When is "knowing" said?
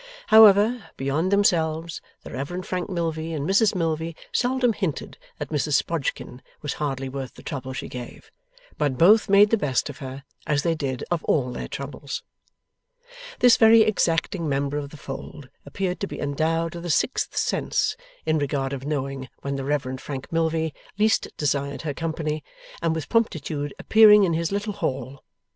18.87-19.29